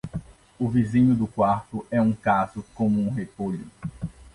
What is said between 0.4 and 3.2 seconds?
O vizinho do quarto é um caso como um